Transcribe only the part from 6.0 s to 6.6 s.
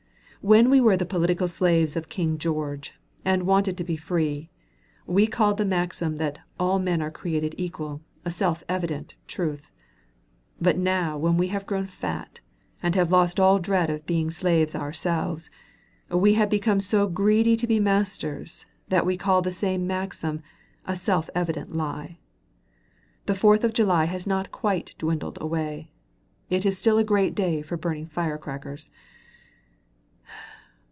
that